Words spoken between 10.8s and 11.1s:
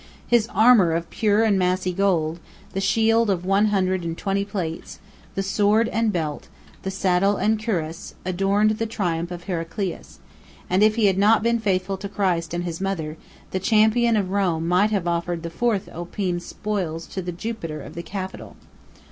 if he